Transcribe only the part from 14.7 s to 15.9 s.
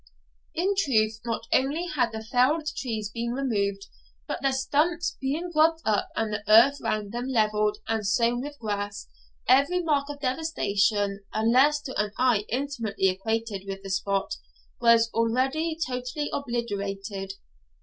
was already